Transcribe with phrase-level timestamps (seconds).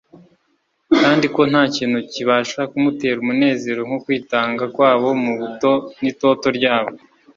[1.01, 6.93] kandi ko nta kintu kibasha kumutera umunezero nko kwitanga kwabo, mu buto n'itoto ryabo.